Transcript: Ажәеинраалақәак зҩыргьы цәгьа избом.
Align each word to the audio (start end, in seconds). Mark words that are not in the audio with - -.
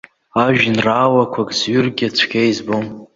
Ажәеинраалақәак 0.43 1.49
зҩыргьы 1.57 2.07
цәгьа 2.15 2.43
избом. 2.51 2.85